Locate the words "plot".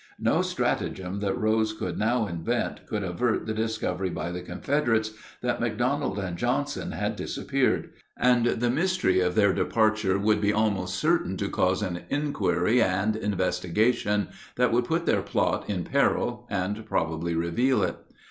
15.21-15.69